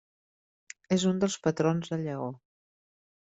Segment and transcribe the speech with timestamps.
[0.97, 2.31] És un dels patrons de Lleó.